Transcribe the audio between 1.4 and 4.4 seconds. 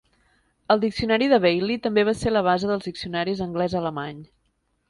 Bailey també va ser la base dels diccionaris anglès-alemany.